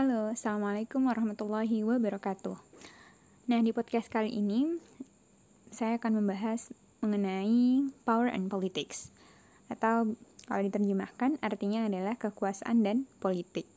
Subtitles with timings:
[0.00, 2.56] Halo, Assalamualaikum warahmatullahi wabarakatuh.
[3.52, 4.80] Nah, di podcast kali ini
[5.68, 6.72] saya akan membahas
[7.04, 9.12] mengenai power and politics
[9.68, 10.16] atau
[10.48, 13.68] kalau diterjemahkan artinya adalah kekuasaan dan politik.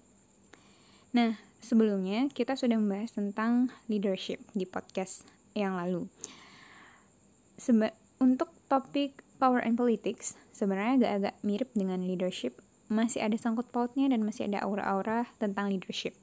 [1.12, 6.08] Nah, sebelumnya kita sudah membahas tentang leadership di podcast yang lalu.
[7.60, 7.92] Seba
[8.24, 14.24] untuk topik power and politics sebenarnya agak-agak mirip dengan leadership masih ada sangkut pautnya dan
[14.24, 16.16] masih ada aura-aura tentang leadership.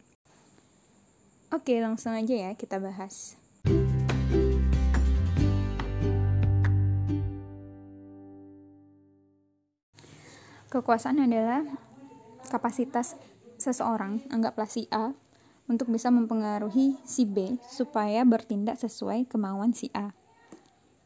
[1.50, 3.40] Oke, langsung aja ya kita bahas.
[10.70, 11.66] Kekuasaan adalah
[12.46, 13.18] kapasitas
[13.58, 15.10] seseorang, anggaplah si A,
[15.66, 20.14] untuk bisa mempengaruhi si B supaya bertindak sesuai kemauan si A.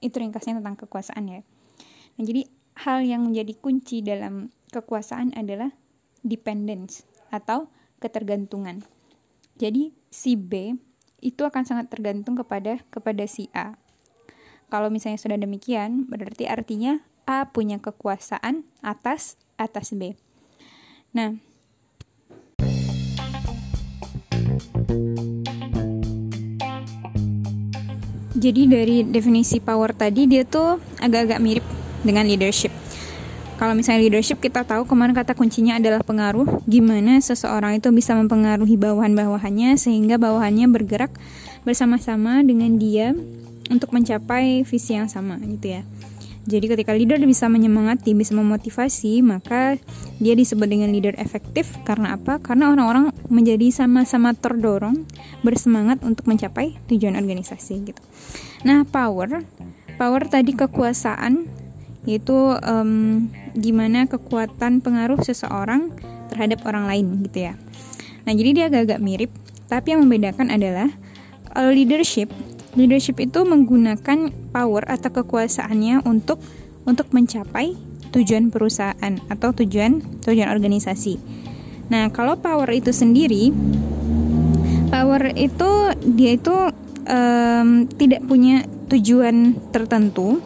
[0.05, 1.41] Itu ringkasnya tentang kekuasaan ya.
[2.17, 2.45] Nah, jadi
[2.85, 5.71] hal yang menjadi kunci dalam kekuasaan adalah
[6.27, 7.71] dependence atau
[8.03, 8.83] ketergantungan.
[9.55, 10.75] Jadi si B
[11.23, 13.79] itu akan sangat tergantung kepada kepada si A.
[14.67, 20.19] Kalau misalnya sudah demikian, berarti artinya A punya kekuasaan atas atas B.
[21.15, 21.39] Nah,
[28.35, 31.67] jadi dari definisi power tadi dia tuh agak-agak mirip
[32.03, 32.84] dengan leadership
[33.55, 36.63] kalau misalnya leadership kita tahu kemarin kata kuncinya adalah pengaruh.
[36.67, 41.15] Gimana seseorang itu bisa mempengaruhi bawahan-bawahannya sehingga bawahannya bergerak
[41.63, 43.15] bersama-sama dengan dia
[43.71, 45.83] untuk mencapai visi yang sama gitu ya.
[46.45, 49.81] Jadi ketika leader bisa menyemangati, bisa memotivasi, maka
[50.21, 51.73] dia disebut dengan leader efektif.
[51.89, 52.37] Karena apa?
[52.37, 55.09] Karena orang-orang menjadi sama-sama terdorong,
[55.41, 58.03] bersemangat untuk mencapai tujuan organisasi gitu.
[58.69, 59.41] Nah, power,
[59.97, 61.64] power tadi kekuasaan
[62.05, 65.93] yaitu um, gimana kekuatan pengaruh seseorang
[66.29, 67.55] terhadap orang lain gitu ya.
[68.25, 69.31] Nah jadi dia agak-agak mirip,
[69.69, 70.89] tapi yang membedakan adalah
[71.53, 72.29] kalau leadership,
[72.75, 76.41] leadership itu menggunakan power atau kekuasaannya untuk
[76.85, 77.77] untuk mencapai
[78.13, 81.19] tujuan perusahaan atau tujuan tujuan organisasi.
[81.91, 83.53] Nah kalau power itu sendiri,
[84.89, 85.71] power itu
[86.15, 86.57] dia itu
[87.09, 90.39] um, tidak punya tujuan tertentu,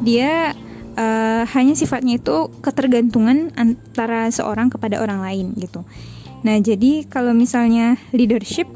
[0.00, 0.54] dia
[0.94, 5.82] uh, hanya sifatnya itu ketergantungan antara seorang kepada orang lain gitu.
[6.44, 8.68] Nah, jadi kalau misalnya leadership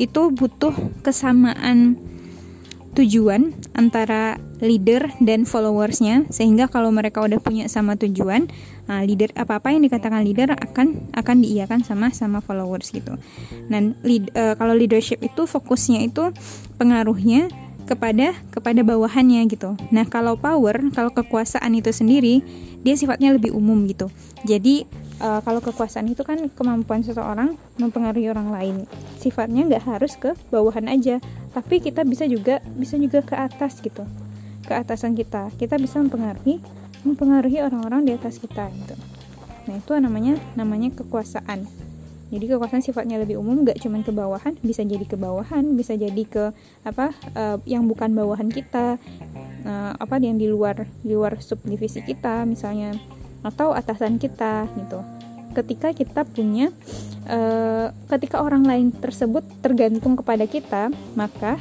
[0.00, 0.72] itu butuh
[1.04, 2.00] kesamaan
[2.92, 8.52] tujuan antara leader dan followersnya sehingga kalau mereka udah punya sama tujuan
[8.84, 13.16] nah leader apa apa yang dikatakan leader akan akan diiakan sama sama followers gitu
[13.72, 16.36] dan lead, uh, kalau leadership itu fokusnya itu
[16.76, 17.48] pengaruhnya
[17.84, 19.74] kepada kepada bawahannya gitu.
[19.90, 22.40] Nah, kalau power, kalau kekuasaan itu sendiri,
[22.82, 24.10] dia sifatnya lebih umum gitu.
[24.42, 24.86] Jadi
[25.22, 28.76] uh, kalau kekuasaan itu kan kemampuan seseorang mempengaruhi orang lain.
[29.22, 31.22] Sifatnya nggak harus ke bawahan aja,
[31.54, 34.02] tapi kita bisa juga bisa juga ke atas gitu.
[34.66, 35.50] Ke atasan kita.
[35.58, 36.62] Kita bisa mempengaruhi
[37.02, 38.94] mempengaruhi orang-orang di atas kita gitu.
[39.66, 41.66] Nah, itu namanya namanya kekuasaan
[42.32, 46.24] jadi kekuasaan sifatnya lebih umum gak cuma ke bawahan bisa jadi ke bawahan bisa jadi
[46.24, 46.48] ke
[46.80, 48.96] apa uh, yang bukan bawahan kita
[49.68, 52.96] uh, apa yang di luar di luar subdivisi kita misalnya
[53.44, 55.04] atau atasan kita gitu.
[55.52, 56.72] Ketika kita punya
[57.28, 61.60] uh, ketika orang lain tersebut tergantung kepada kita maka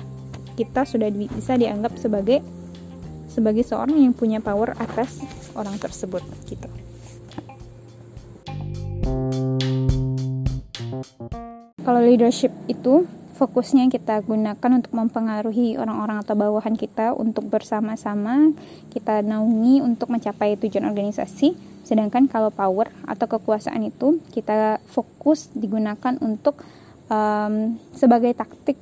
[0.55, 2.39] kita sudah bisa dianggap sebagai
[3.27, 5.19] sebagai seorang yang punya power atas
[5.55, 6.80] orang tersebut gitu
[11.81, 13.09] Kalau leadership itu
[13.41, 18.53] fokusnya kita gunakan untuk mempengaruhi orang-orang atau bawahan kita untuk bersama-sama
[18.93, 21.57] kita naungi untuk mencapai tujuan organisasi.
[21.81, 26.61] Sedangkan kalau power atau kekuasaan itu kita fokus digunakan untuk
[27.09, 28.77] um, sebagai taktik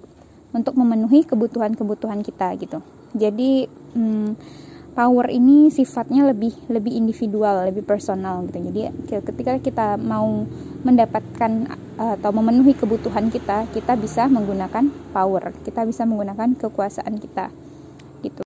[0.51, 2.83] untuk memenuhi kebutuhan-kebutuhan kita gitu.
[3.15, 3.65] Jadi
[3.95, 4.35] um,
[4.99, 8.59] power ini sifatnya lebih lebih individual, lebih personal gitu.
[8.67, 10.43] Jadi ketika kita mau
[10.83, 15.55] mendapatkan atau memenuhi kebutuhan kita, kita bisa menggunakan power.
[15.63, 17.47] Kita bisa menggunakan kekuasaan kita.
[18.19, 18.43] Gitu.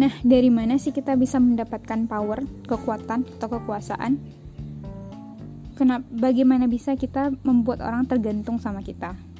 [0.00, 4.16] Nah, dari mana sih kita bisa mendapatkan power, kekuatan atau kekuasaan?
[5.76, 9.31] Kenapa bagaimana bisa kita membuat orang tergantung sama kita?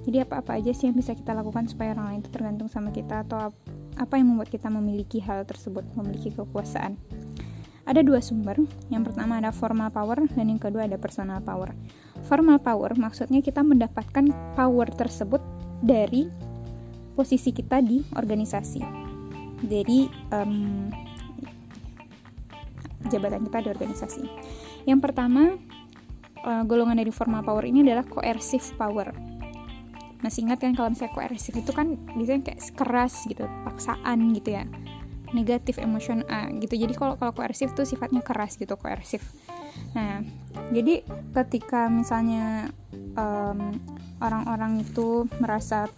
[0.00, 3.22] Jadi apa-apa aja sih yang bisa kita lakukan supaya orang lain itu tergantung sama kita
[3.28, 3.52] atau
[4.00, 6.96] apa yang membuat kita memiliki hal tersebut, memiliki kekuasaan.
[7.84, 8.56] Ada dua sumber,
[8.88, 11.74] yang pertama ada formal power dan yang kedua ada personal power.
[12.24, 15.42] Formal power maksudnya kita mendapatkan power tersebut
[15.84, 16.30] dari
[17.18, 18.80] posisi kita di organisasi.
[19.66, 20.88] Jadi um,
[23.12, 24.22] jabatan kita di organisasi.
[24.88, 25.56] Yang pertama,
[26.44, 29.29] uh, golongan dari formal power ini adalah coercive power.
[30.20, 34.64] Masih ingat kan kalau misalnya coercive itu kan biasanya kayak keras gitu, paksaan gitu ya.
[35.30, 36.74] Negatif emotion uh, gitu.
[36.76, 39.24] Jadi kalau kalau coercive tuh sifatnya keras gitu, coercive.
[39.96, 40.22] Nah,
[40.74, 41.02] jadi
[41.34, 42.70] ketika misalnya
[43.16, 43.80] orang
[44.22, 45.90] orang-orang itu merasa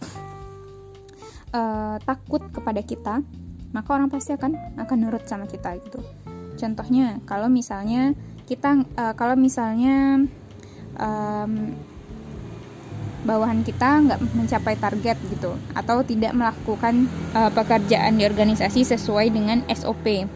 [1.53, 3.21] uh, takut kepada kita,
[3.71, 6.01] maka orang pasti akan akan nurut sama kita gitu.
[6.57, 8.13] Contohnya, kalau misalnya
[8.45, 10.25] kita uh, kalau misalnya
[10.99, 11.73] um,
[13.23, 19.63] bawahan kita nggak mencapai target gitu atau tidak melakukan uh, pekerjaan di organisasi sesuai dengan
[19.71, 20.27] SOP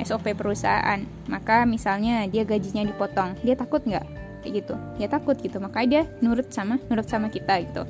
[0.00, 1.04] SOP perusahaan.
[1.28, 4.06] Maka misalnya dia gajinya dipotong dia takut nggak?
[4.40, 4.74] Kayak gitu.
[4.96, 7.84] Dia takut gitu maka dia nurut sama nurut sama kita gitu.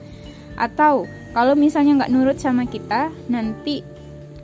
[0.59, 3.87] Atau kalau misalnya nggak nurut sama kita nanti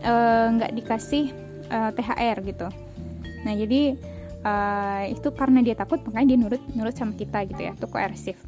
[0.00, 1.34] eh, nggak uh, dikasih
[1.66, 2.69] uh, THR gitu.
[3.42, 3.99] Nah jadi
[4.46, 8.38] uh, itu karena dia takut makanya dia nurut nurut sama kita gitu ya itu koersif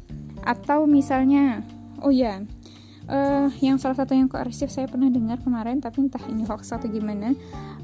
[0.43, 1.63] atau misalnya
[2.03, 2.43] oh ya
[3.09, 6.87] uh, yang salah satu yang koersif saya pernah dengar kemarin tapi entah ini hoax atau
[6.87, 7.35] gimana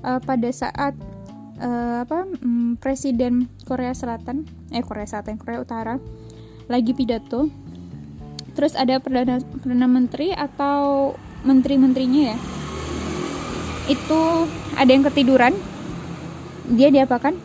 [0.04, 0.96] uh, pada saat
[1.60, 5.96] uh, apa um, presiden Korea Selatan eh Korea Selatan Korea Utara
[6.72, 7.50] lagi pidato
[8.56, 11.14] terus ada perdana perdana menteri atau
[11.44, 12.38] menteri-menterinya ya
[13.86, 14.22] itu
[14.74, 15.54] ada yang ketiduran
[16.74, 17.38] dia diapakan?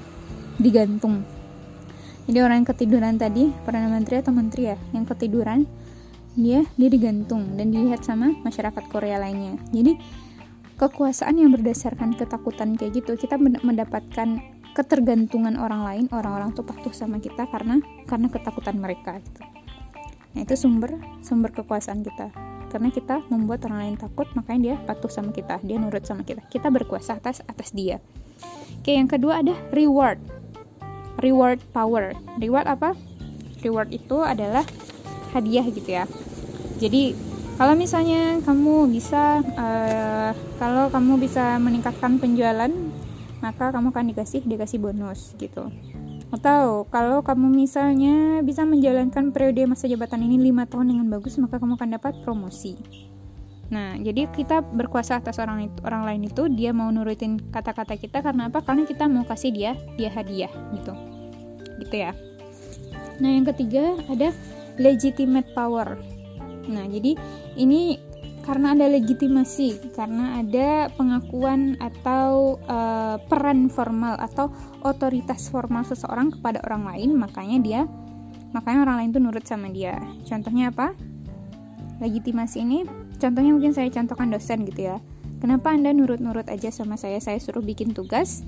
[0.56, 1.24] Digantung
[2.30, 5.66] jadi orang yang ketiduran tadi perdana menteri atau menteri ya yang ketiduran
[6.38, 9.58] dia dia digantung dan dilihat sama masyarakat Korea lainnya.
[9.74, 9.98] Jadi
[10.78, 14.38] kekuasaan yang berdasarkan ketakutan kayak gitu kita mendapatkan
[14.78, 19.42] ketergantungan orang lain orang-orang tuh patuh sama kita karena karena ketakutan mereka gitu.
[20.38, 22.30] Nah itu sumber sumber kekuasaan kita.
[22.70, 26.46] Karena kita membuat orang lain takut makanya dia patuh sama kita dia nurut sama kita.
[26.46, 27.98] Kita berkuasa atas atas dia.
[28.78, 30.39] Oke yang kedua ada reward
[31.20, 32.16] reward power.
[32.40, 32.96] Reward apa?
[33.60, 34.64] Reward itu adalah
[35.36, 36.04] hadiah gitu ya.
[36.80, 37.14] Jadi
[37.60, 42.72] kalau misalnya kamu bisa uh, kalau kamu bisa meningkatkan penjualan,
[43.44, 45.68] maka kamu akan dikasih dikasih bonus gitu.
[46.32, 51.60] Atau kalau kamu misalnya bisa menjalankan periode masa jabatan ini lima tahun dengan bagus, maka
[51.60, 52.80] kamu akan dapat promosi.
[53.70, 58.18] Nah, jadi kita berkuasa atas orang itu, orang lain itu dia mau nurutin kata-kata kita
[58.18, 58.64] karena apa?
[58.64, 61.09] Karena kita mau kasih dia dia hadiah gitu.
[61.80, 62.12] Gitu ya.
[63.20, 64.32] Nah, yang ketiga ada
[64.76, 65.96] legitimate power.
[66.68, 67.16] Nah, jadi
[67.56, 67.96] ini
[68.44, 74.48] karena ada legitimasi, karena ada pengakuan atau uh, peran formal atau
[74.84, 77.80] otoritas formal seseorang kepada orang lain, makanya dia
[78.50, 80.00] makanya orang lain tuh nurut sama dia.
[80.24, 80.96] Contohnya apa?
[82.00, 82.78] Legitimasi ini
[83.20, 84.96] Contohnya mungkin saya contohkan dosen gitu ya.
[85.44, 87.20] Kenapa Anda nurut-nurut aja sama saya?
[87.20, 88.40] Saya suruh bikin tugas,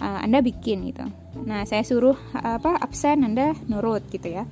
[0.00, 1.04] uh, Anda bikin gitu.
[1.44, 4.44] Nah, saya suruh uh, apa absen Anda nurut gitu ya.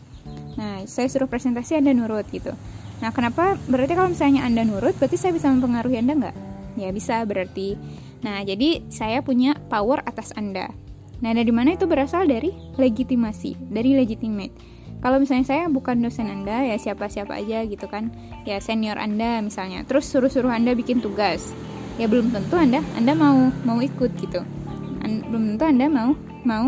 [0.59, 2.53] Nah, saya suruh presentasi Anda nurut gitu.
[3.03, 3.59] Nah, kenapa?
[3.67, 6.37] Berarti kalau misalnya Anda nurut, berarti saya bisa mempengaruhi Anda nggak?
[6.79, 7.75] Ya bisa berarti.
[8.23, 10.71] Nah, jadi saya punya power atas Anda.
[11.23, 14.73] Nah, dari mana itu berasal dari legitimasi, dari legitimate
[15.03, 18.15] kalau misalnya saya bukan dosen anda ya siapa-siapa aja gitu kan
[18.47, 21.51] ya senior anda misalnya terus suruh-suruh anda bikin tugas
[21.99, 24.47] ya belum tentu anda anda mau mau ikut gitu
[25.13, 26.11] An belum tentu anda mau
[26.49, 26.67] mau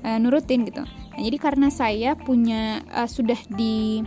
[0.00, 4.00] uh, nurutin gitu nah, jadi karena saya punya uh, sudah di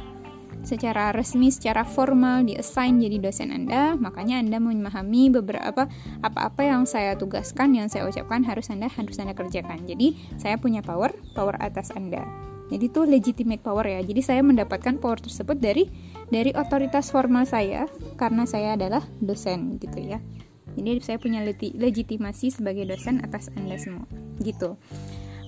[0.65, 5.87] secara resmi, secara formal di assign jadi dosen Anda, makanya Anda memahami beberapa
[6.19, 9.87] apa-apa yang saya tugaskan, yang saya ucapkan harus Anda harus Anda kerjakan.
[9.87, 12.25] Jadi, saya punya power, power atas Anda.
[12.67, 14.03] Jadi itu legitimate power ya.
[14.03, 15.87] Jadi saya mendapatkan power tersebut dari
[16.27, 17.87] dari otoritas formal saya
[18.19, 20.19] karena saya adalah dosen gitu ya.
[20.77, 21.41] Jadi saya punya
[21.73, 24.05] legitimasi sebagai dosen atas Anda semua.
[24.37, 24.77] Gitu.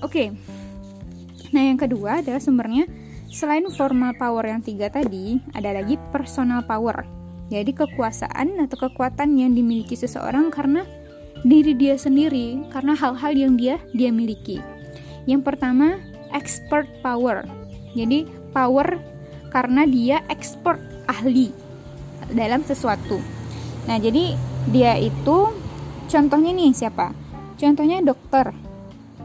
[0.02, 0.34] Oke.
[1.54, 2.90] Nah, yang kedua adalah sumbernya
[3.30, 7.06] selain formal power yang tiga tadi, ada lagi personal power.
[7.50, 10.86] Jadi kekuasaan atau kekuatan yang dimiliki seseorang karena
[11.46, 14.62] diri dia sendiri, karena hal-hal yang dia dia miliki.
[15.26, 15.98] Yang pertama,
[16.34, 17.46] expert power.
[17.94, 18.98] Jadi power
[19.50, 20.78] karena dia expert
[21.10, 21.50] ahli
[22.34, 23.18] dalam sesuatu.
[23.90, 25.56] Nah, jadi dia itu
[26.12, 27.16] contohnya nih siapa?
[27.56, 28.52] Contohnya dokter.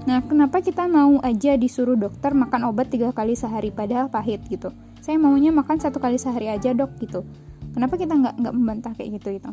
[0.04, 4.70] Nah, kenapa kita mau aja disuruh dokter makan obat tiga kali sehari padahal pahit gitu?
[5.00, 7.24] Saya maunya makan satu kali sehari aja dok gitu.
[7.72, 9.50] Kenapa kita nggak nggak membantah kayak gitu gitu?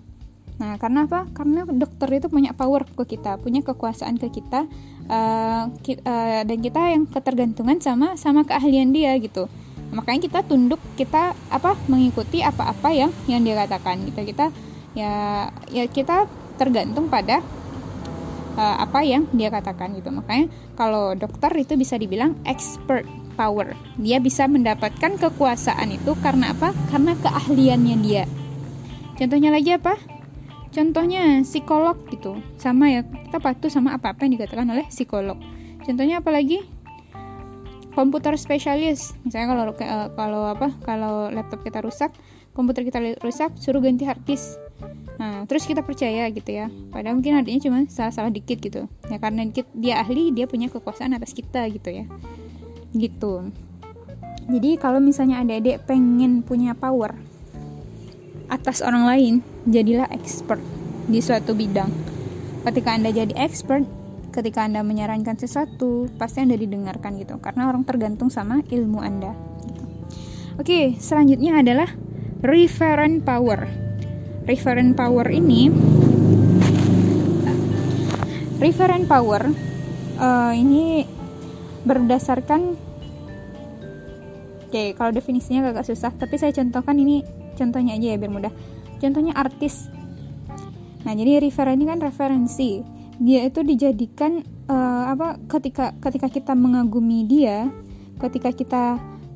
[0.62, 1.26] Nah, karena apa?
[1.34, 4.70] Karena dokter itu punya power ke kita, punya kekuasaan ke kita,
[5.10, 9.50] uh, ki, uh, dan kita yang ketergantungan sama sama keahlian dia gitu.
[9.90, 14.06] Makanya kita tunduk, kita apa mengikuti apa-apa yang yang dia katakan.
[14.06, 14.38] Kita gitu.
[14.38, 14.46] kita
[14.98, 16.28] ya ya kita
[16.60, 17.40] tergantung pada
[18.56, 20.12] uh, apa yang dia katakan gitu.
[20.12, 23.08] Makanya kalau dokter itu bisa dibilang expert
[23.40, 23.74] power.
[23.98, 26.76] Dia bisa mendapatkan kekuasaan itu karena apa?
[26.92, 28.24] Karena keahliannya dia.
[29.16, 29.96] Contohnya lagi apa?
[30.72, 32.40] Contohnya psikolog gitu.
[32.56, 35.40] Sama ya kita patuh sama apa apa yang dikatakan oleh psikolog.
[35.84, 36.64] Contohnya apa lagi?
[37.92, 39.12] Komputer spesialis.
[39.28, 40.68] Misalnya kalau uh, kalau apa?
[40.88, 42.16] Kalau laptop kita rusak
[42.52, 44.60] komputer kita rusak suruh ganti hard disk
[45.22, 49.46] nah terus kita percaya gitu ya padahal mungkin adanya cuma salah-salah dikit gitu ya karena
[49.46, 52.10] dikit dia ahli dia punya kekuasaan atas kita gitu ya
[52.98, 53.54] gitu
[54.50, 57.14] jadi kalau misalnya adik-adik pengen punya power
[58.50, 59.34] atas orang lain
[59.70, 60.60] jadilah expert
[61.06, 61.94] di suatu bidang
[62.66, 64.02] ketika anda jadi expert
[64.32, 67.38] ketika Anda menyarankan sesuatu, pasti Anda didengarkan gitu.
[67.44, 69.36] Karena orang tergantung sama ilmu Anda.
[69.68, 69.84] Gitu.
[70.58, 71.92] Oke, selanjutnya adalah
[72.42, 73.91] referent power.
[74.42, 75.70] Referent power ini,
[78.58, 79.54] referent power
[80.18, 81.06] uh, ini
[81.86, 82.74] berdasarkan,
[84.66, 87.22] oke, okay, kalau definisinya agak susah, tapi saya contohkan ini
[87.54, 88.54] contohnya aja ya biar mudah.
[88.98, 89.90] Contohnya artis.
[91.06, 92.82] Nah, jadi referent ini kan referensi
[93.22, 97.70] dia itu dijadikan uh, apa ketika ketika kita mengagumi dia
[98.18, 98.84] ketika kita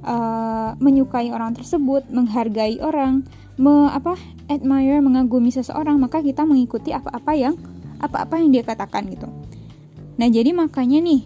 [0.06, 3.26] uh, menyukai orang tersebut menghargai orang
[3.58, 4.16] me, apa
[4.48, 7.56] admire mengagumi seseorang maka kita mengikuti apa-apa yang
[8.00, 9.28] apa-apa yang dia katakan gitu.
[10.22, 11.22] Nah jadi makanya nih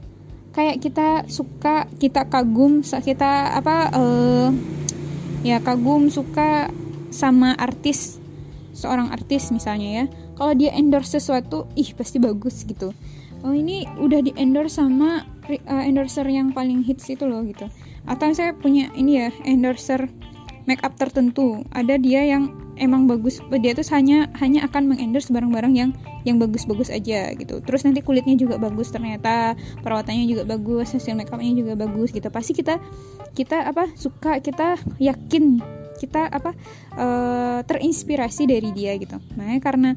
[0.56, 4.50] kayak kita suka kita kagum kita apa uh,
[5.46, 6.72] ya kagum suka
[7.10, 8.18] sama artis
[8.74, 10.06] seorang artis misalnya ya.
[10.40, 12.96] Kalau dia endorse sesuatu ih pasti bagus gitu.
[13.44, 17.68] Oh ini udah di endorse sama uh, endorser yang paling hits itu loh gitu
[18.10, 20.10] atau saya punya ini ya endorser
[20.66, 21.62] make up tertentu.
[21.70, 25.92] Ada dia yang emang bagus dia tuh hanya hanya akan mengendorse barang-barang yang
[26.26, 27.62] yang bagus-bagus aja gitu.
[27.62, 29.54] Terus nanti kulitnya juga bagus ternyata
[29.86, 32.28] perawatannya juga bagus hasil make upnya juga bagus gitu.
[32.34, 32.82] Pasti kita
[33.38, 35.62] kita apa suka kita yakin
[36.00, 36.56] kita apa
[36.96, 39.20] uh, terinspirasi dari dia gitu.
[39.38, 39.90] Makanya karena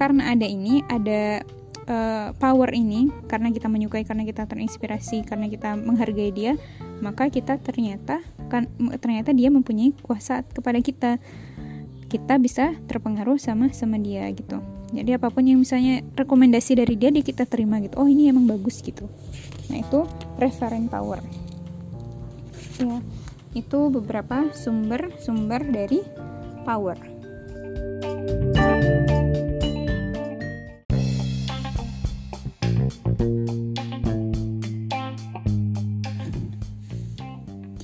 [0.00, 1.44] karena ada ini ada
[1.86, 6.56] uh, power ini karena kita menyukai karena kita terinspirasi karena kita menghargai dia
[7.02, 8.70] maka kita ternyata kan
[9.02, 11.18] ternyata dia mempunyai kuasa kepada kita.
[12.06, 14.62] Kita bisa terpengaruh sama sama dia gitu.
[14.92, 17.98] Jadi apa pun yang misalnya rekomendasi dari dia dia kita terima gitu.
[17.98, 19.08] Oh ini emang bagus gitu.
[19.72, 20.06] Nah itu
[20.38, 21.20] referent power.
[22.78, 23.02] Ya
[23.52, 26.00] itu beberapa sumber-sumber dari
[26.64, 27.11] power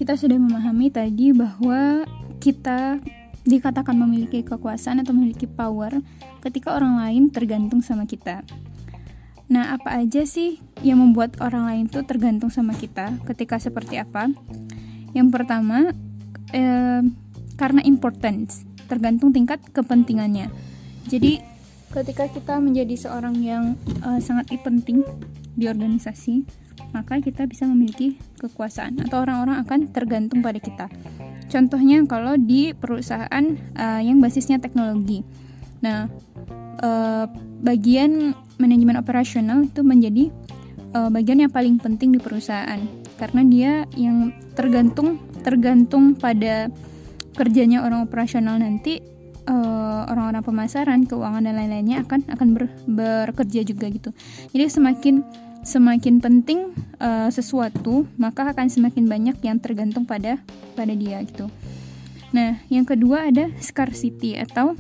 [0.09, 2.09] kita sudah memahami tadi bahwa
[2.41, 2.97] kita
[3.45, 6.01] dikatakan memiliki kekuasaan atau memiliki power
[6.41, 8.41] ketika orang lain tergantung sama kita.
[9.53, 14.33] Nah, apa aja sih yang membuat orang lain itu tergantung sama kita ketika seperti apa?
[15.13, 15.93] Yang pertama,
[16.57, 17.05] eh,
[17.61, 20.49] karena importance, tergantung tingkat kepentingannya.
[21.05, 21.45] Jadi,
[21.93, 23.77] ketika kita menjadi seorang yang
[24.09, 25.05] eh, sangat penting
[25.53, 26.49] di organisasi,
[26.95, 30.87] maka kita bisa memiliki kekuasaan atau orang-orang akan tergantung pada kita.
[31.49, 33.45] Contohnya kalau di perusahaan
[33.77, 35.25] uh, yang basisnya teknologi.
[35.81, 36.11] Nah,
[36.85, 37.25] uh,
[37.65, 40.29] bagian manajemen operasional itu menjadi
[40.93, 42.79] uh, bagian yang paling penting di perusahaan
[43.17, 46.71] karena dia yang tergantung tergantung pada
[47.35, 48.99] kerjanya orang operasional nanti
[49.49, 54.11] orang-orang uh, pemasaran, keuangan dan lain-lainnya akan akan ber, bekerja juga gitu.
[54.53, 55.25] Jadi semakin
[55.69, 60.41] semakin penting uh, sesuatu, maka akan semakin banyak yang tergantung pada
[60.73, 61.53] pada dia gitu.
[62.33, 64.73] Nah, yang kedua ada scarcity atau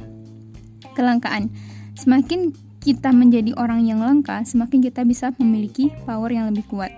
[0.97, 1.52] kelangkaan.
[1.92, 6.92] Semakin kita menjadi orang yang langka, semakin kita bisa memiliki power yang lebih kuat.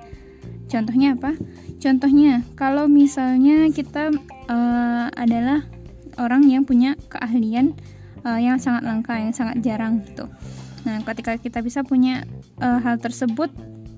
[0.70, 1.34] Contohnya apa?
[1.82, 4.14] Contohnya, kalau misalnya kita
[4.46, 5.66] uh, adalah
[6.14, 7.74] orang yang punya keahlian
[8.22, 10.30] uh, yang sangat langka, yang sangat jarang gitu.
[10.86, 12.22] Nah, ketika kita bisa punya
[12.62, 13.50] uh, hal tersebut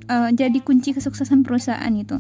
[0.09, 2.19] uh, jadi kunci kesuksesan perusahaan itu.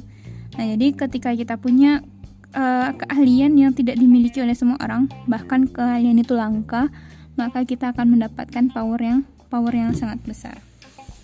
[0.58, 2.04] Nah, jadi ketika kita punya
[2.52, 6.92] uh, keahlian yang tidak dimiliki oleh semua orang, bahkan keahlian itu langka,
[7.34, 10.56] maka kita akan mendapatkan power yang power yang sangat besar.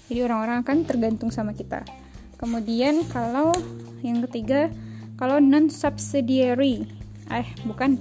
[0.09, 1.85] Jadi orang-orang akan tergantung sama kita.
[2.41, 3.53] Kemudian kalau
[4.01, 4.73] yang ketiga,
[5.21, 6.89] kalau non subsidiary,
[7.29, 8.01] eh bukan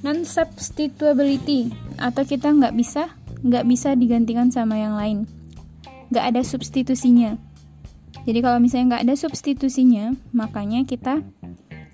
[0.00, 5.28] non substituability atau kita nggak bisa nggak bisa digantikan sama yang lain
[6.08, 7.36] nggak ada substitusinya
[8.28, 11.24] jadi kalau misalnya nggak ada substitusinya makanya kita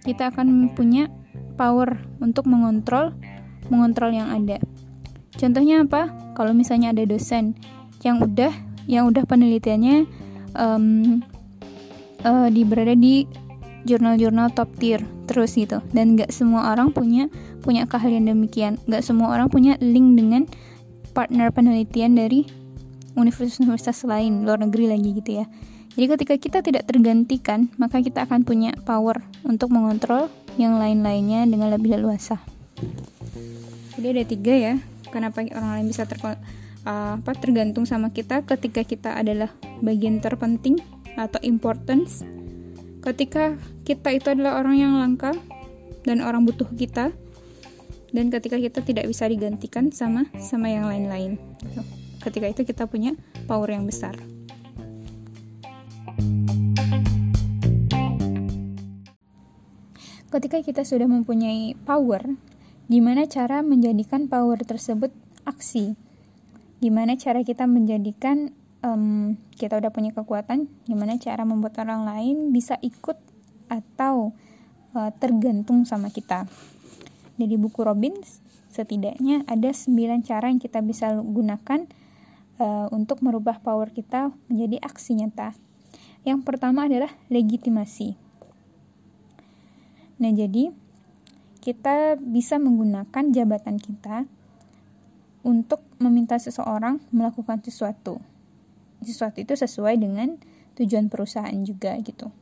[0.07, 1.11] kita akan punya
[1.59, 3.11] power untuk mengontrol
[3.67, 4.63] mengontrol yang ada.
[5.35, 6.15] Contohnya apa?
[6.39, 7.59] Kalau misalnya ada dosen
[8.07, 8.55] yang udah
[8.87, 10.07] yang udah penelitiannya
[10.55, 11.19] um,
[12.23, 13.27] uh, di berada di
[13.87, 15.83] jurnal-jurnal top tier terus gitu.
[15.91, 17.27] Dan nggak semua orang punya
[17.61, 18.79] punya keahlian demikian.
[18.87, 20.47] Nggak semua orang punya link dengan
[21.11, 22.47] partner penelitian dari
[23.17, 25.49] universitas-universitas lain luar negeri lagi gitu ya
[25.97, 30.29] jadi ketika kita tidak tergantikan maka kita akan punya power untuk mengontrol
[30.61, 32.37] yang lain-lainnya dengan lebih leluasa.
[33.97, 34.75] Jadi ada tiga ya
[35.09, 36.37] kenapa orang lain bisa ter uh,
[37.17, 39.49] apa tergantung sama kita ketika kita adalah
[39.81, 40.77] bagian terpenting
[41.17, 42.21] atau importance.
[43.01, 43.57] Ketika
[43.89, 45.33] kita itu adalah orang yang langka
[46.05, 47.09] dan orang butuh kita
[48.13, 51.41] dan ketika kita tidak bisa digantikan sama sama yang lain-lain.
[52.21, 53.17] Ketika itu kita punya
[53.49, 54.36] power yang besar
[60.31, 62.35] ketika kita sudah mempunyai power
[62.87, 65.11] gimana cara menjadikan power tersebut
[65.47, 65.95] aksi?
[66.83, 68.53] Gimana cara kita menjadikan
[68.85, 73.17] um, kita udah punya kekuatan gimana cara membuat orang lain bisa ikut
[73.71, 74.35] atau
[74.95, 76.47] uh, tergantung sama kita?
[77.37, 78.43] Dari buku Robbins
[78.75, 79.89] setidaknya ada 9
[80.27, 81.89] cara yang kita bisa gunakan
[82.61, 85.57] uh, untuk merubah power kita menjadi aksi nyata.
[86.27, 88.26] Yang pertama adalah legitimasi
[90.17, 90.73] nah jadi
[91.61, 94.25] kita bisa menggunakan jabatan kita
[95.47, 98.23] untuk meminta seseorang melakukan sesuatu
[99.03, 100.41] sesuatu itu sesuai dengan
[100.77, 102.33] tujuan perusahaan juga gitu.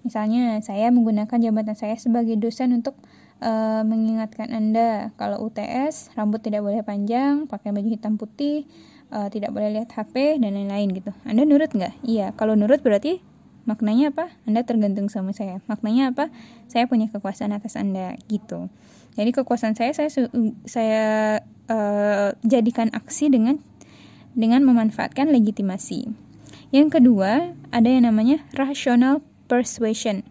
[0.00, 2.96] Misalnya, saya menggunakan jabatan saya sebagai dosen untuk
[3.44, 8.64] uh, mengingatkan Anda kalau UTS rambut tidak boleh panjang, pakai baju hitam putih,
[9.12, 11.12] uh, tidak boleh lihat HP dan lain-lain gitu.
[11.28, 12.00] Anda nurut nggak?
[12.00, 13.20] Iya, kalau nurut berarti
[13.70, 14.34] maknanya apa?
[14.42, 15.62] Anda tergantung sama saya.
[15.70, 16.34] Maknanya apa?
[16.66, 18.66] Saya punya kekuasaan atas Anda gitu.
[19.14, 20.10] Jadi kekuasaan saya saya
[20.66, 21.04] saya
[21.70, 23.62] uh, jadikan aksi dengan
[24.34, 26.10] dengan memanfaatkan legitimasi.
[26.70, 30.22] Yang kedua, ada yang namanya rational persuasion.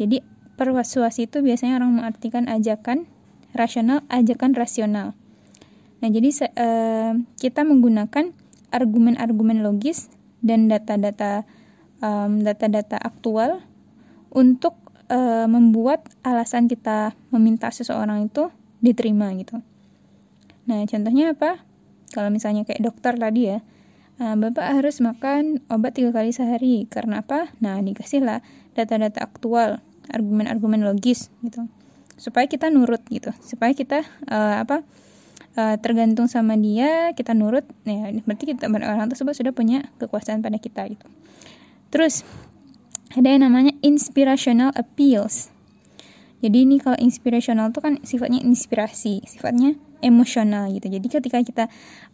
[0.00, 0.24] Jadi,
[0.56, 3.04] persuasi itu biasanya orang mengartikan ajakan
[3.52, 5.12] rasional, ajakan rasional.
[6.00, 8.32] Nah, jadi uh, kita menggunakan
[8.72, 10.08] argumen-argumen logis
[10.40, 11.44] dan data-data
[12.02, 13.62] um, data-data aktual
[14.30, 14.76] untuk
[15.08, 19.58] uh, membuat alasan kita meminta seseorang itu diterima gitu.
[20.68, 21.64] Nah, contohnya apa?
[22.12, 23.58] Kalau misalnya kayak dokter tadi ya,
[24.18, 26.90] Nah, Bapak harus makan obat tiga kali sehari.
[26.90, 27.54] Karena apa?
[27.62, 28.42] Nah, dikasihlah
[28.74, 29.78] data-data aktual,
[30.10, 31.70] argumen-argumen logis gitu.
[32.18, 33.30] Supaya kita nurut gitu.
[33.38, 34.82] Supaya kita uh, apa?
[35.54, 37.62] Uh, tergantung sama dia, kita nurut.
[37.86, 41.06] Ya, berarti kita orang tersebut sudah punya kekuasaan pada kita gitu.
[41.88, 42.24] Terus
[43.16, 45.48] ada yang namanya inspirational appeals.
[46.38, 50.86] Jadi ini kalau inspirational itu kan sifatnya inspirasi, sifatnya emosional gitu.
[50.86, 51.64] Jadi ketika kita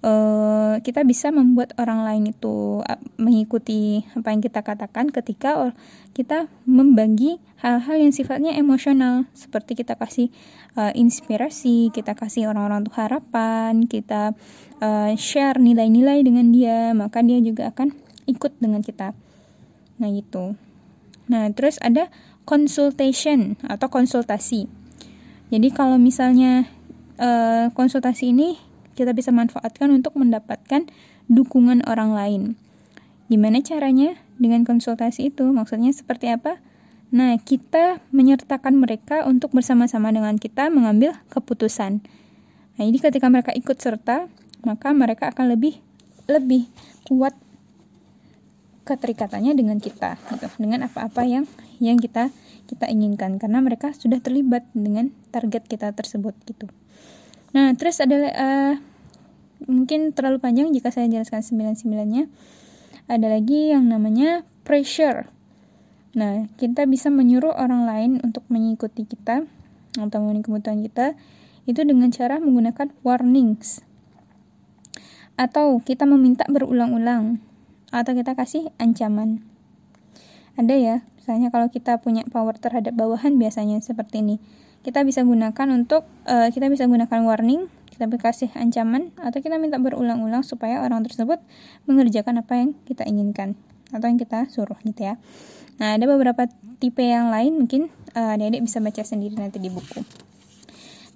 [0.01, 5.77] uh, kita bisa membuat orang lain itu uh, mengikuti apa yang kita katakan ketika
[6.17, 10.33] kita membagi hal-hal yang sifatnya emosional seperti kita kasih
[10.81, 14.33] uh, inspirasi, kita kasih orang-orang tuh harapan, kita
[14.81, 17.93] uh, share nilai-nilai dengan dia, maka dia juga akan
[18.25, 19.13] ikut dengan kita.
[19.99, 20.59] Nah, gitu.
[21.31, 22.13] Nah, terus ada
[22.45, 24.69] consultation atau konsultasi.
[25.49, 26.69] Jadi kalau misalnya
[27.17, 28.61] uh, konsultasi ini
[28.95, 30.87] kita bisa manfaatkan untuk mendapatkan
[31.27, 32.43] dukungan orang lain.
[33.33, 35.49] Gimana caranya dengan konsultasi itu?
[35.49, 36.61] Maksudnya seperti apa?
[37.15, 42.03] Nah, kita menyertakan mereka untuk bersama-sama dengan kita mengambil keputusan.
[42.75, 44.27] Nah, jadi ketika mereka ikut serta,
[44.67, 45.79] maka mereka akan lebih
[46.27, 46.67] lebih
[47.07, 47.37] kuat
[48.85, 51.49] keterikatannya dengan kita, gitu, dengan apa-apa yang
[51.81, 52.29] yang kita
[52.65, 56.69] kita inginkan karena mereka sudah terlibat dengan target kita tersebut gitu.
[57.53, 58.75] Nah, terus ada uh,
[59.69, 62.27] mungkin terlalu panjang jika saya jelaskan sembilan-sembilannya.
[63.05, 65.29] Ada lagi yang namanya pressure.
[66.17, 69.45] Nah, kita bisa menyuruh orang lain untuk mengikuti kita
[69.95, 71.15] atau memenuhi kebutuhan kita
[71.69, 73.85] itu dengan cara menggunakan warnings.
[75.37, 77.43] Atau kita meminta berulang-ulang
[77.95, 79.47] atau kita kasih ancaman.
[80.59, 84.37] Ada ya, misalnya kalau kita punya power terhadap bawahan biasanya seperti ini.
[84.83, 89.79] Kita bisa gunakan untuk uh, kita bisa gunakan warning kita kasih ancaman atau kita minta
[89.79, 91.39] berulang-ulang supaya orang tersebut
[91.87, 93.55] mengerjakan apa yang kita inginkan
[93.95, 95.15] atau yang kita suruh gitu ya.
[95.79, 96.51] Nah ada beberapa
[96.83, 100.03] tipe yang lain mungkin uh, adik-adik bisa baca sendiri nanti di buku.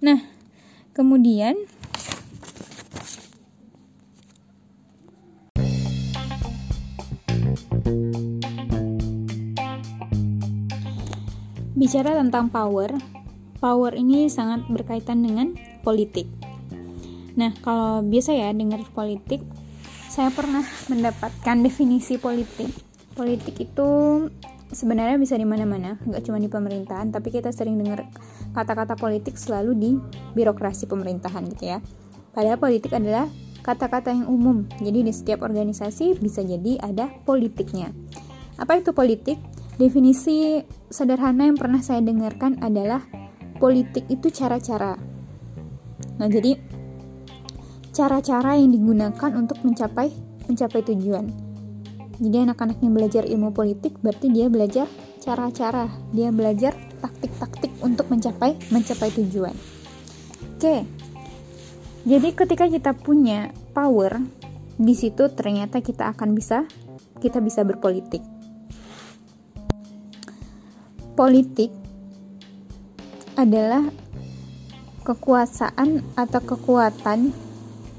[0.07, 0.23] Nah
[0.95, 1.59] kemudian
[11.79, 12.91] bicara tentang power
[13.59, 16.27] power ini sangat berkaitan dengan politik.
[17.39, 19.43] Nah, kalau biasa ya dengar politik,
[20.11, 22.71] saya pernah mendapatkan definisi politik.
[23.15, 23.89] Politik itu
[24.71, 28.07] sebenarnya bisa di mana-mana, nggak cuma di pemerintahan, tapi kita sering dengar
[28.55, 29.91] kata-kata politik selalu di
[30.35, 31.79] birokrasi pemerintahan gitu ya.
[32.35, 33.27] Padahal politik adalah
[33.63, 34.65] kata-kata yang umum.
[34.81, 37.93] Jadi di setiap organisasi bisa jadi ada politiknya.
[38.59, 39.39] Apa itu politik?
[39.79, 40.59] Definisi
[40.91, 43.07] sederhana yang pernah saya dengarkan adalah
[43.63, 44.99] politik itu cara-cara.
[46.19, 46.59] Nah, jadi
[47.95, 50.11] cara-cara yang digunakan untuk mencapai
[50.51, 51.31] mencapai tujuan.
[52.19, 54.91] Jadi anak-anak yang belajar ilmu politik berarti dia belajar
[55.23, 59.55] cara-cara, dia belajar taktik-taktik untuk mencapai mencapai tujuan.
[60.59, 60.98] Oke.
[62.09, 64.17] Jadi ketika kita punya power,
[64.81, 66.65] di situ ternyata kita akan bisa
[67.21, 68.25] kita bisa berpolitik.
[71.13, 71.69] Politik
[73.37, 73.85] adalah
[75.05, 77.29] kekuasaan atau kekuatan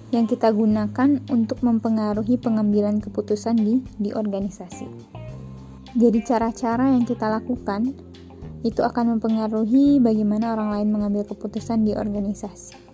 [0.10, 4.89] yang kita gunakan untuk mempengaruhi pengambilan keputusan di di organisasi.
[5.93, 7.93] Jadi cara-cara yang kita lakukan
[8.65, 12.88] itu akan mempengaruhi bagaimana orang lain mengambil keputusan di organisasi.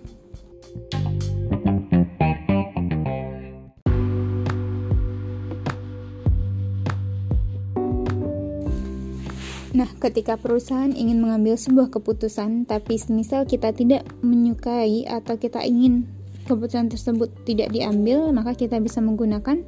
[10.06, 16.06] Ketika perusahaan ingin mengambil sebuah keputusan, tapi semisal kita tidak menyukai atau kita ingin
[16.46, 19.66] keputusan tersebut tidak diambil, maka kita bisa menggunakan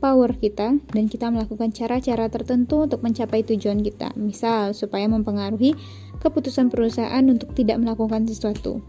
[0.00, 4.16] power kita dan kita melakukan cara-cara tertentu untuk mencapai tujuan kita.
[4.16, 5.76] Misal, supaya mempengaruhi
[6.24, 8.80] keputusan perusahaan untuk tidak melakukan sesuatu.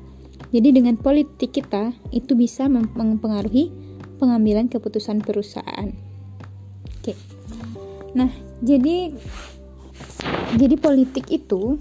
[0.55, 3.67] Jadi dengan politik kita itu bisa mempengaruhi
[4.15, 5.91] pengambilan keputusan perusahaan.
[7.03, 7.19] Oke.
[8.15, 8.31] Nah,
[8.63, 9.11] jadi
[10.57, 11.77] jadi politik itu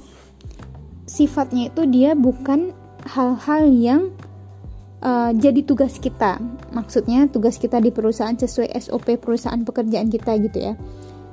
[1.08, 2.76] sifatnya itu dia bukan
[3.08, 4.02] hal-hal yang
[5.00, 6.36] uh, jadi tugas kita.
[6.76, 10.74] Maksudnya tugas kita di perusahaan sesuai SOP perusahaan pekerjaan kita gitu ya.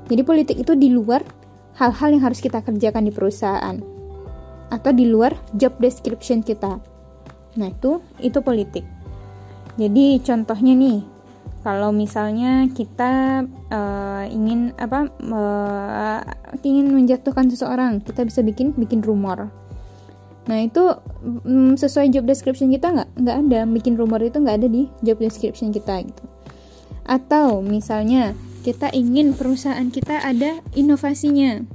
[0.07, 1.25] Jadi politik itu di luar
[1.75, 3.77] hal-hal yang harus kita kerjakan di perusahaan
[4.71, 6.79] atau di luar job description kita.
[7.59, 8.85] Nah, itu itu politik.
[9.75, 10.99] Jadi contohnya nih,
[11.65, 13.41] kalau misalnya kita
[13.73, 16.21] uh, ingin apa uh,
[16.61, 19.49] ingin menjatuhkan seseorang, kita bisa bikin bikin rumor
[20.45, 20.83] Nah itu
[21.45, 25.17] mm, sesuai job description kita nggak nggak ada bikin rumor itu nggak ada di job
[25.17, 26.23] description kita gitu.
[27.05, 31.65] Atau misalnya kita ingin perusahaan kita ada inovasinya.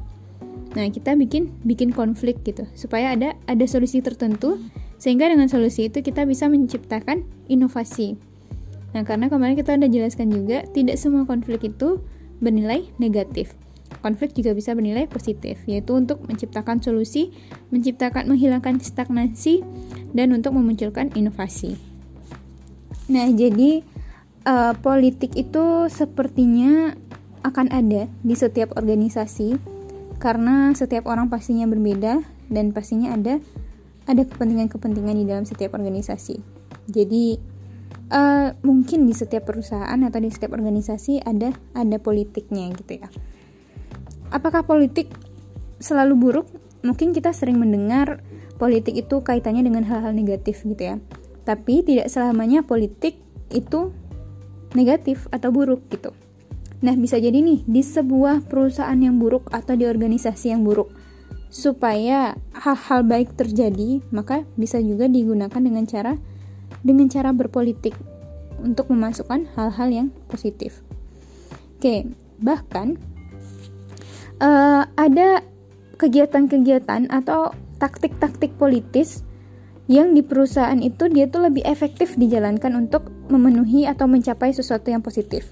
[0.79, 4.59] Nah kita bikin bikin konflik gitu supaya ada ada solusi tertentu
[5.03, 8.30] sehingga dengan solusi itu kita bisa menciptakan inovasi.
[8.91, 12.03] Nah karena kemarin kita udah jelaskan juga tidak semua konflik itu
[12.41, 13.55] bernilai negatif
[14.01, 17.35] konflik juga bisa bernilai positif, yaitu untuk menciptakan solusi,
[17.75, 19.67] menciptakan menghilangkan stagnasi,
[20.17, 21.77] dan untuk memunculkan inovasi.
[23.11, 23.85] Nah, jadi
[24.47, 26.97] uh, politik itu sepertinya
[27.43, 29.57] akan ada di setiap organisasi
[30.21, 32.21] karena setiap orang pastinya berbeda
[32.53, 33.41] dan pastinya ada
[34.05, 36.37] ada kepentingan-kepentingan di dalam setiap organisasi.
[36.93, 37.41] Jadi
[38.11, 43.09] uh, mungkin di setiap perusahaan atau di setiap organisasi ada ada politiknya gitu ya.
[44.31, 45.11] Apakah politik
[45.83, 46.47] selalu buruk?
[46.81, 48.23] Mungkin kita sering mendengar
[48.57, 50.97] politik itu kaitannya dengan hal-hal negatif gitu ya.
[51.45, 53.19] Tapi tidak selamanya politik
[53.51, 53.91] itu
[54.77, 56.15] negatif atau buruk gitu.
[56.81, 60.89] Nah, bisa jadi nih di sebuah perusahaan yang buruk atau di organisasi yang buruk.
[61.51, 66.17] Supaya hal-hal baik terjadi, maka bisa juga digunakan dengan cara
[66.81, 67.97] dengan cara berpolitik
[68.61, 70.85] untuk memasukkan hal-hal yang positif.
[71.81, 73.01] Oke, bahkan
[74.41, 75.45] uh, ada
[75.97, 79.25] kegiatan-kegiatan atau taktik-taktik politis
[79.91, 85.03] yang di perusahaan itu dia tuh lebih efektif dijalankan untuk memenuhi atau mencapai sesuatu yang
[85.03, 85.51] positif.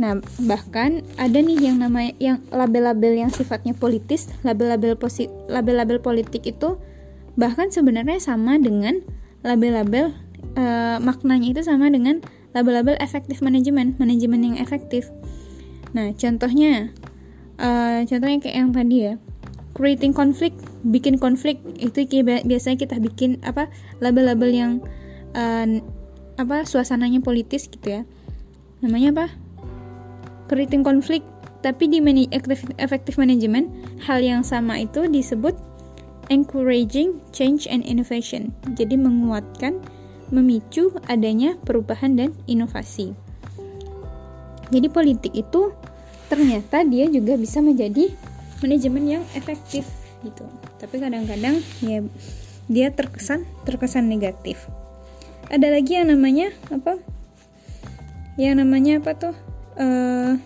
[0.00, 6.46] Nah, bahkan ada nih yang namanya yang label-label yang sifatnya politis, label-label posi label-label politik
[6.48, 6.78] itu
[7.36, 9.02] bahkan sebenarnya sama dengan
[9.42, 10.14] label-label
[10.58, 15.08] uh, maknanya itu sama dengan label-label efektif manajemen, manajemen yang efektif.
[15.92, 16.92] Nah, contohnya
[17.60, 19.14] uh, contohnya kayak yang tadi ya
[19.72, 20.52] creating konflik
[20.84, 23.68] bikin konflik itu biasanya kita bikin apa
[24.04, 24.72] label-label yang
[25.32, 25.80] uh,
[26.36, 28.02] apa suasananya politis gitu ya
[28.82, 29.26] namanya apa
[30.50, 31.24] creating konflik
[31.62, 32.02] tapi di
[32.82, 33.70] effective management
[34.02, 35.54] hal yang sama itu disebut
[36.32, 38.56] encouraging change and innovation.
[38.72, 39.76] Jadi menguatkan
[40.32, 43.12] memicu adanya perubahan dan inovasi.
[44.72, 45.76] Jadi politik itu
[46.32, 48.08] ternyata dia juga bisa menjadi
[48.64, 49.84] manajemen yang efektif
[50.24, 50.48] gitu.
[50.80, 52.00] Tapi kadang-kadang ya
[52.72, 54.64] dia terkesan terkesan negatif.
[55.52, 56.96] Ada lagi yang namanya apa?
[58.40, 59.36] Yang namanya apa tuh?
[59.76, 60.40] Uh,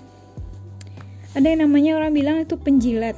[1.38, 3.14] ada yang namanya orang bilang itu penjilat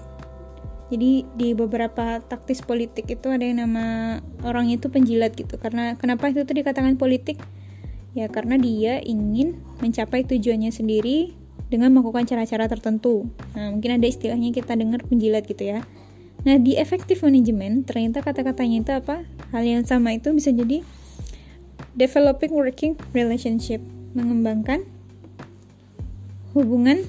[0.88, 6.32] jadi di beberapa taktis politik itu ada yang nama orangnya itu penjilat gitu karena kenapa
[6.32, 7.36] itu tuh dikatakan politik
[8.16, 11.36] ya karena dia ingin mencapai tujuannya sendiri
[11.68, 13.28] dengan melakukan cara-cara tertentu.
[13.52, 15.84] Nah, mungkin ada istilahnya kita dengar penjilat gitu ya.
[16.48, 19.28] Nah, di effective management ternyata kata-katanya itu apa?
[19.52, 20.80] Hal yang sama itu bisa jadi
[21.92, 23.84] developing working relationship,
[24.16, 24.88] mengembangkan
[26.56, 27.04] hubungan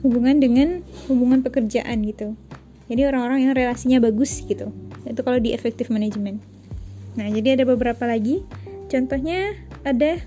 [0.00, 0.68] hubungan dengan
[1.08, 2.36] hubungan pekerjaan gitu.
[2.90, 4.74] Jadi orang-orang yang relasinya bagus gitu.
[5.06, 6.42] Itu kalau di effective management.
[7.14, 8.42] Nah, jadi ada beberapa lagi.
[8.90, 9.54] Contohnya
[9.86, 10.18] ada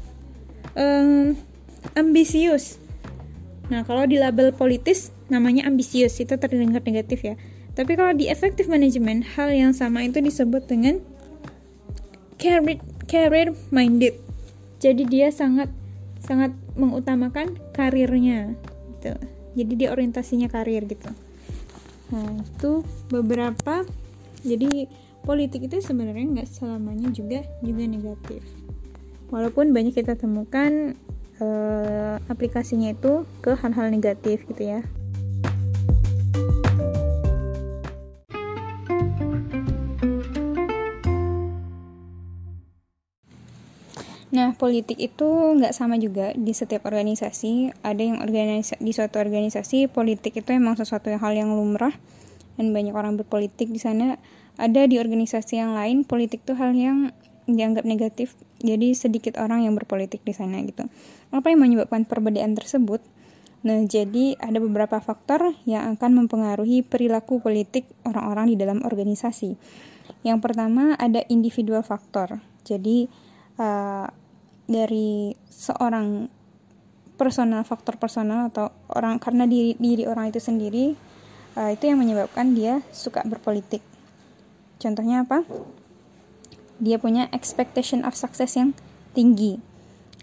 [0.80, 1.36] um,
[2.00, 2.80] ambisius.
[3.68, 7.36] Nah, kalau di label politis namanya ambisius itu terdengar negatif ya.
[7.74, 11.02] Tapi kalau di effective management hal yang sama itu disebut dengan
[12.38, 14.14] career career minded.
[14.78, 15.72] Jadi dia sangat
[16.24, 18.56] sangat mengutamakan karirnya
[18.96, 19.33] gitu.
[19.54, 21.10] Jadi dia orientasinya karir gitu.
[22.14, 23.86] Nah, itu beberapa
[24.44, 24.86] jadi
[25.24, 28.44] politik itu sebenarnya nggak selamanya juga juga negatif.
[29.34, 30.94] Walaupun banyak kita temukan
[31.42, 34.82] uh, aplikasinya itu ke hal-hal negatif gitu ya.
[44.64, 47.84] Politik itu nggak sama juga di setiap organisasi.
[47.84, 51.92] Ada yang organisasi di suatu organisasi politik itu emang sesuatu hal yang lumrah
[52.56, 54.16] dan banyak orang berpolitik di sana.
[54.56, 57.12] Ada di organisasi yang lain politik itu hal yang
[57.44, 58.40] dianggap negatif.
[58.64, 60.88] Jadi sedikit orang yang berpolitik di sana gitu.
[61.36, 63.04] Apa yang menyebabkan perbedaan tersebut?
[63.68, 69.60] Nah, jadi ada beberapa faktor yang akan mempengaruhi perilaku politik orang-orang di dalam organisasi.
[70.24, 72.40] Yang pertama ada individual faktor.
[72.64, 73.12] Jadi
[73.60, 74.08] uh,
[74.66, 76.28] dari seorang
[77.20, 80.98] personal faktor personal atau orang karena diri diri orang itu sendiri
[81.56, 83.86] uh, itu yang menyebabkan dia suka berpolitik.
[84.82, 85.46] Contohnya apa?
[86.82, 88.74] Dia punya expectation of success yang
[89.14, 89.62] tinggi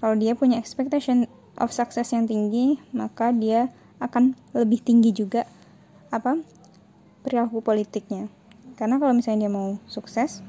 [0.00, 1.28] kalau dia punya expectation
[1.60, 3.68] of success yang tinggi, maka dia
[4.00, 5.44] akan lebih tinggi juga
[6.08, 6.40] apa
[7.20, 8.32] perilaku politiknya.
[8.80, 10.40] Karena kalau misalnya dia mau sukses,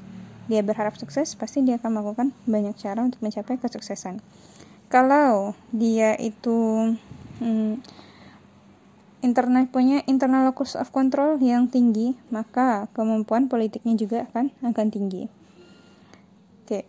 [0.50, 4.18] dia berharap sukses, pasti dia akan melakukan banyak cara untuk mencapai kesuksesan.
[4.90, 6.92] Kalau dia itu
[7.40, 7.80] hmm,
[9.22, 15.30] internet punya internal locus of control yang tinggi, maka kemampuan politiknya juga akan akan tinggi.
[16.66, 16.84] Oke.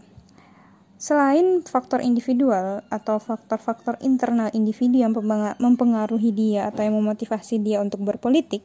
[0.97, 5.11] Selain faktor individual atau faktor-faktor internal individu yang
[5.59, 8.63] mempengaruhi dia atau yang memotivasi dia untuk berpolitik,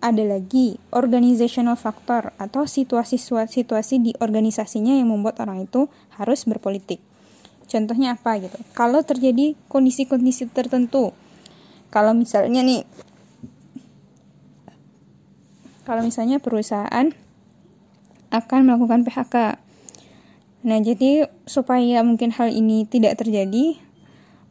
[0.00, 7.00] ada lagi organizational factor atau situasi-situasi di organisasinya yang membuat orang itu harus berpolitik.
[7.68, 8.56] Contohnya apa gitu?
[8.72, 11.12] Kalau terjadi kondisi-kondisi tertentu,
[11.92, 12.82] kalau misalnya nih,
[15.84, 17.12] kalau misalnya perusahaan
[18.30, 19.60] akan melakukan PHK,
[20.60, 23.80] Nah, jadi supaya mungkin hal ini tidak terjadi,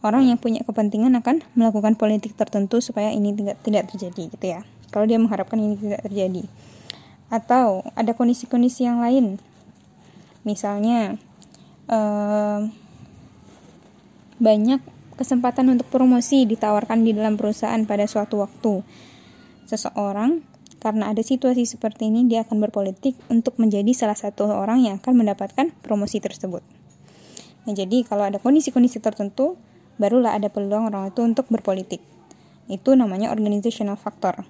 [0.02, 4.62] orang yang punya kepentingan akan melakukan politik tertentu supaya ini tidak tidak terjadi gitu ya.
[4.90, 6.44] Kalau dia mengharapkan ini tidak terjadi.
[7.30, 9.38] Atau ada kondisi-kondisi yang lain.
[10.44, 11.18] Misalnya
[11.90, 12.60] eh,
[14.40, 14.82] banyak
[15.20, 18.82] kesempatan untuk promosi ditawarkan di dalam perusahaan pada suatu waktu.
[19.68, 20.42] Seseorang
[20.80, 25.12] karena ada situasi seperti ini, dia akan berpolitik untuk menjadi salah satu orang yang akan
[25.12, 26.64] mendapatkan promosi tersebut.
[27.68, 29.60] Nah, jadi kalau ada kondisi-kondisi tertentu,
[30.00, 32.00] barulah ada peluang orang itu untuk berpolitik.
[32.72, 34.48] Itu namanya organizational factor.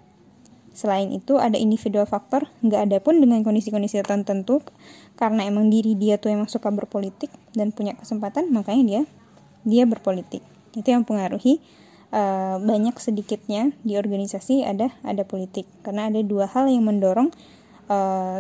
[0.80, 4.64] Selain itu ada individual factor, nggak ada pun dengan kondisi-kondisi tertentu,
[5.20, 9.02] karena emang diri dia tuh emang suka berpolitik dan punya kesempatan, makanya dia
[9.68, 10.40] dia berpolitik.
[10.72, 11.60] Itu yang mempengaruhi
[12.16, 17.28] uh, banyak sedikitnya di organisasi ada ada politik karena ada dua hal yang mendorong
[17.92, 18.40] uh,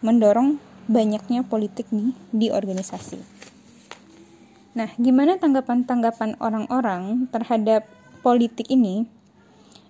[0.00, 0.56] mendorong
[0.88, 3.20] banyaknya politik di di organisasi.
[4.72, 7.84] Nah, gimana tanggapan-tanggapan orang-orang terhadap
[8.24, 9.04] politik ini?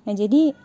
[0.05, 0.59] Nah, jadi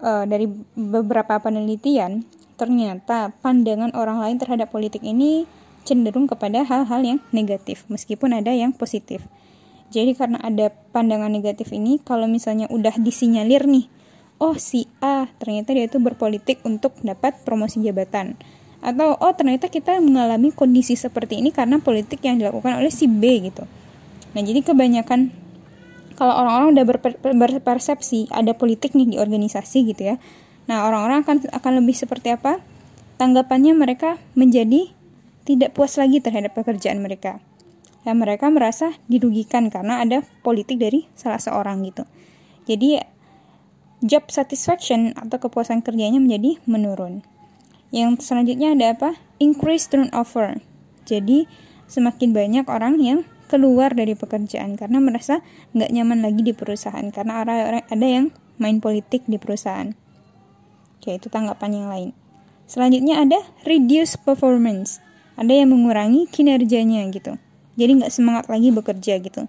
[0.00, 2.24] uh, dari beberapa penelitian
[2.56, 5.44] ternyata pandangan orang lain terhadap politik ini
[5.86, 9.22] cenderung kepada hal-hal yang negatif meskipun ada yang positif.
[9.94, 13.86] Jadi karena ada pandangan negatif ini, kalau misalnya udah disinyalir nih,
[14.42, 18.34] oh si A ternyata dia itu berpolitik untuk dapat promosi jabatan.
[18.82, 23.46] Atau oh ternyata kita mengalami kondisi seperti ini karena politik yang dilakukan oleh si B
[23.46, 23.62] gitu.
[24.34, 25.32] Nah jadi kebanyakan
[26.16, 30.16] kalau orang-orang udah berper, berpersepsi ada politik nih di organisasi gitu ya.
[30.66, 32.58] Nah orang-orang akan akan lebih seperti apa?
[33.20, 34.90] Tanggapannya mereka menjadi
[35.46, 37.38] tidak puas lagi terhadap pekerjaan mereka
[38.06, 42.06] ya mereka merasa dirugikan karena ada politik dari salah seorang gitu.
[42.70, 43.02] Jadi
[44.06, 47.26] job satisfaction atau kepuasan kerjanya menjadi menurun.
[47.90, 49.10] Yang selanjutnya ada apa?
[49.42, 50.62] Increase turnover.
[51.02, 51.50] Jadi
[51.90, 55.40] semakin banyak orang yang keluar dari pekerjaan karena merasa
[55.72, 57.42] nggak nyaman lagi di perusahaan karena
[57.86, 59.94] ada yang main politik di perusahaan.
[60.98, 62.10] Oke, itu tanggapan yang lain.
[62.66, 64.98] Selanjutnya ada reduce performance.
[65.36, 67.36] Ada yang mengurangi kinerjanya gitu
[67.76, 69.46] jadi nggak semangat lagi bekerja gitu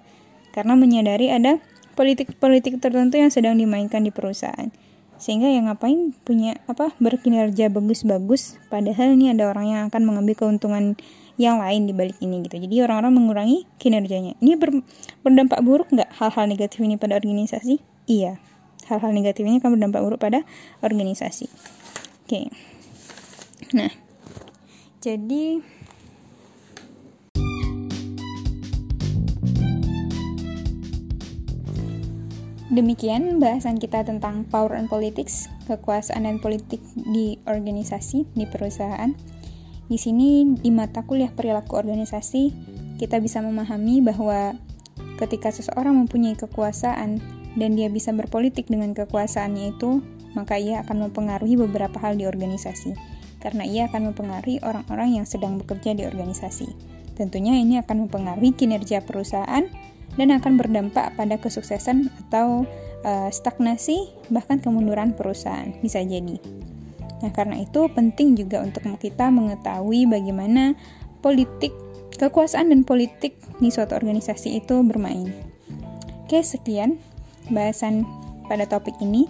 [0.52, 1.58] karena menyadari ada
[1.98, 4.70] politik-politik tertentu yang sedang dimainkan di perusahaan
[5.18, 10.94] sehingga yang ngapain punya apa berkinerja bagus-bagus padahal ini ada orang yang akan mengambil keuntungan
[11.38, 12.58] yang lain di balik ini gitu.
[12.58, 14.34] Jadi orang-orang mengurangi kinerjanya.
[14.41, 14.82] Ini ber,
[15.21, 17.78] berdampak buruk nggak hal-hal negatif ini pada organisasi?
[18.10, 18.41] Iya.
[18.89, 20.41] Hal-hal negatif ini akan berdampak buruk pada
[20.82, 21.45] organisasi.
[22.26, 22.50] Oke.
[23.78, 23.93] Nah.
[24.97, 25.62] Jadi
[32.67, 39.15] Demikian bahasan kita tentang power and politics, kekuasaan dan politik di organisasi, di perusahaan.
[39.88, 42.52] Di sini di mata kuliah perilaku organisasi,
[43.00, 44.60] kita bisa memahami bahwa
[45.15, 47.23] ketika seseorang mempunyai kekuasaan
[47.56, 50.04] dan dia bisa berpolitik dengan kekuasaannya itu,
[50.36, 52.93] maka ia akan mempengaruhi beberapa hal di organisasi.
[53.39, 56.67] Karena ia akan mempengaruhi orang-orang yang sedang bekerja di organisasi.
[57.15, 59.65] Tentunya ini akan mempengaruhi kinerja perusahaan
[60.17, 62.65] dan akan berdampak pada kesuksesan atau
[63.06, 66.38] uh, stagnasi bahkan kemunduran perusahaan bisa jadi.
[67.17, 70.77] Nah, karena itu penting juga untuk kita mengetahui bagaimana
[71.25, 71.73] politik,
[72.17, 75.34] kekuasaan dan politik di suatu organisasi itu bermain.
[76.25, 77.01] Oke, sekian
[77.49, 78.06] bahasan
[78.45, 79.25] pada topik ini.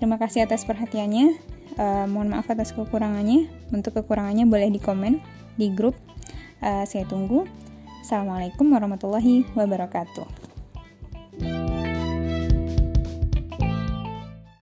[0.00, 1.36] Terima kasih atas perhatiannya.
[1.76, 3.48] Uh, mohon maaf atas kekurangannya.
[3.72, 5.20] Untuk kekurangannya boleh di komen
[5.60, 5.96] di grup.
[6.64, 7.44] Uh, saya tunggu.
[8.00, 10.28] Assalamualaikum warahmatullahi wabarakatuh.